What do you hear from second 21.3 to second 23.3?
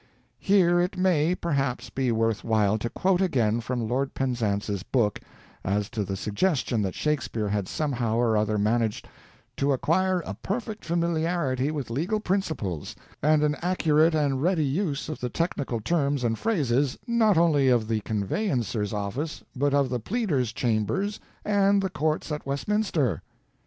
and the Courts at Westminster."